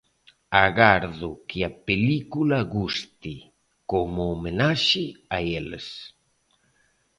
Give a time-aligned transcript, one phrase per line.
[0.65, 3.35] Agardo que a película guste,
[3.91, 5.87] como homenaxe a eles.